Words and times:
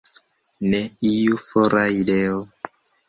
Ne 0.69 0.79
iu 1.09 1.37
fora 1.43 1.85
ideo. 2.01 2.41